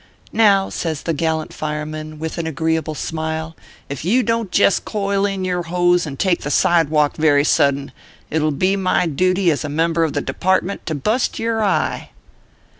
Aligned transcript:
Now," 0.33 0.69
says 0.69 1.03
the 1.03 1.13
gallant 1.13 1.53
fireman, 1.53 2.17
with 2.17 2.39
an 2.39 2.47
agreeable 2.47 2.95
smile, 2.95 3.55
"if 3.87 4.03
you 4.03 4.23
don 4.23 4.45
t 4.47 4.57
jest 4.57 4.83
coil 4.83 5.27
in 5.27 5.45
yer 5.45 5.61
hose 5.61 6.07
and 6.07 6.17
take 6.17 6.41
the 6.41 6.49
sidewalk 6.49 7.15
very 7.17 7.43
sudden, 7.43 7.91
it 8.31 8.41
ll 8.41 8.49
be 8.49 8.75
my 8.75 9.05
duty, 9.05 9.51
as 9.51 9.63
a 9.63 9.69
member 9.69 10.03
of 10.03 10.13
the 10.13 10.21
Depart 10.21 10.63
ment, 10.65 10.87
to 10.87 10.95
bust 10.95 11.37
yer 11.37 11.61
eye." 11.61 12.09